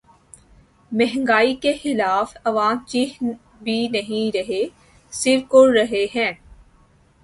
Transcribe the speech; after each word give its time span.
مہنگائی 0.91 1.53
کے 1.55 1.73
خلاف 1.83 2.35
عوام 2.43 2.77
چیخ 2.87 3.23
بھی 3.63 3.87
نہیں 3.87 4.35
رہے‘ 4.35 4.63
صرف 5.13 5.49
کڑھ 5.49 5.71
رہے 5.71 6.05
ہیں۔ 6.15 6.31